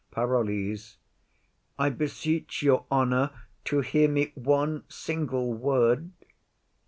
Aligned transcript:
PAROLLES. 0.09 0.97
I 1.77 1.91
beseech 1.91 2.63
your 2.63 2.87
honour 2.91 3.29
to 3.65 3.81
hear 3.81 4.09
me 4.09 4.31
one 4.35 4.83
single 4.89 5.53
word. 5.53 6.09